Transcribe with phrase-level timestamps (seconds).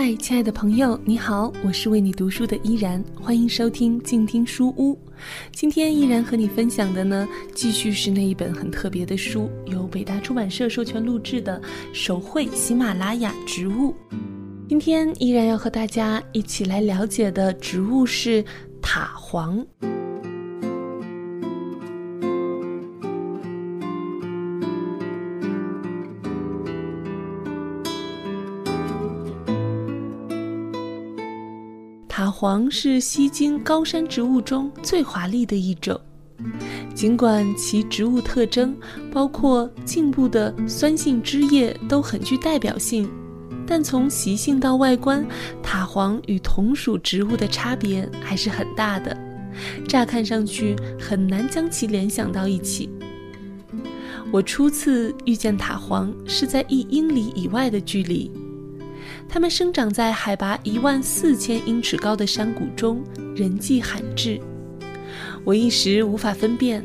[0.00, 4.96] 嗨，亲爱的朋友，你好，我是为你读书的依然，欢迎收听静听书屋。
[5.50, 11.60] 今天依然和你分享的呢，继续是那一本很特别的书，由北大出版社授权录制的
[11.92, 13.90] 《手绘喜马拉雅植物》。
[14.68, 18.44] 今天依然要和大家一起来了解的植物是
[18.80, 19.66] 塔黄。
[32.40, 36.00] 黄是西京高山植物中最华丽的一种，
[36.94, 38.76] 尽管其植物特征
[39.10, 43.10] 包括茎部的酸性枝叶都很具代表性，
[43.66, 45.26] 但从习性到外观，
[45.64, 49.18] 塔黄与同属植物的差别还是很大的。
[49.88, 52.88] 乍看上去很难将其联想到一起。
[54.30, 58.30] 我初次遇见塔黄是在一英里以外的距离。
[59.28, 63.04] 它们生长在海拔一万四千英尺高的山谷中，
[63.36, 64.40] 人迹罕至。
[65.44, 66.84] 我一时无法分辨，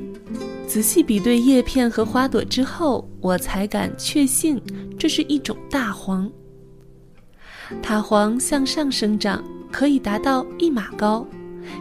[0.67, 4.61] 仔细比对叶片和花朵之后，我才敢确信
[5.00, 6.30] 这是一种大黄。
[7.81, 11.25] 塔黄向上生长，可以达到一码高，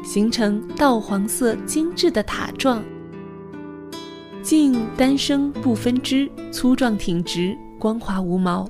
[0.04, 2.82] 形成稻黄色精致的塔状。
[4.42, 8.68] 茎单生不分枝，粗壮挺直，光滑无毛。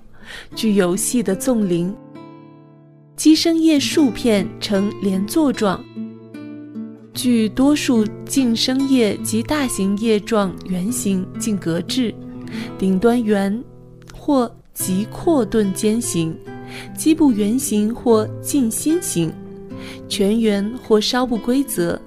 [0.55, 1.95] 具有细的纵鳞，
[3.17, 5.83] 基生叶数片呈连座状，
[7.15, 12.15] 据多数茎生叶及大型叶状圆形茎格质，
[12.79, 13.63] 顶端圆
[14.13, 16.37] 或极阔钝尖形，
[16.97, 19.33] 基部圆形或近心形，
[20.09, 22.01] 全圆或稍不规则，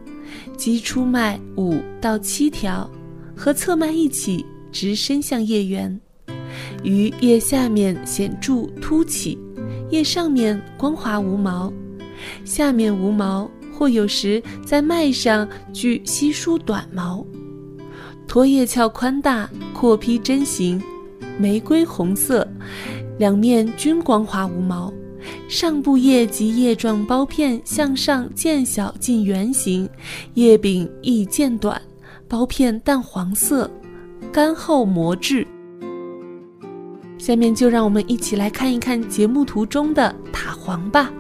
[0.58, 2.90] 基出脉五到七条，
[3.36, 6.02] 和侧脉一起直伸向叶缘。
[6.86, 9.38] 于叶下面显著凸起，
[9.90, 11.74] 叶上面光滑无毛，
[12.46, 17.26] 下面无毛或有时在脉上具稀疏短毛。
[18.28, 20.82] 托叶鞘宽大，阔披针形，
[21.40, 22.48] 玫瑰红色，
[23.18, 24.94] 两面均光滑无毛。
[25.50, 29.90] 上部叶及叶状苞片向上渐小近圆形，
[30.36, 31.82] 叶柄亦渐短，
[32.30, 33.70] 苞片淡黄色，
[34.32, 35.48] 干厚膜质。
[37.18, 41.12] 下面就让我们一起来看一看节目图中的塔黄吧。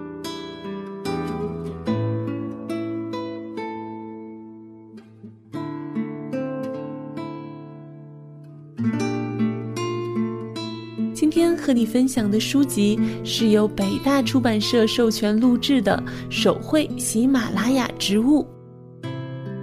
[11.13, 16.01] 今天和你分享的书籍是由北大出版社授权录制的
[16.31, 18.43] 《手绘喜马拉雅植物》。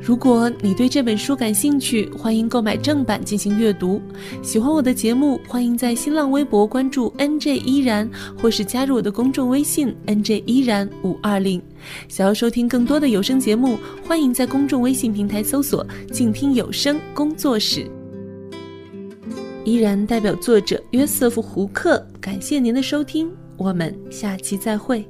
[0.05, 4.03] 如果你对这本书感兴趣，欢迎购买正版进行阅读。
[4.43, 11.63] 喜欢我的节目，欢迎在新浪微博关注 NJ 依然，或是加入我的公众微信 NJ 依然五二零。
[12.09, 17.89] 想要收听更多的有声节目，欢迎在公众微信平台搜索“静听有声工作室”。
[19.65, 25.07] 依然代表作者约瑟夫·胡克，感谢您的收听，我们下期再会。